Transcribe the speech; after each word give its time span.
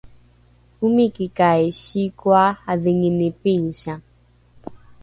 omikikai 0.85 1.63
sikoa 1.81 2.45
’adhingini 2.71 3.27
pingsiang? 3.41 4.03